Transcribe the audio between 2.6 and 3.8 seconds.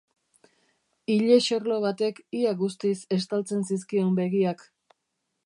guztiz estaltzen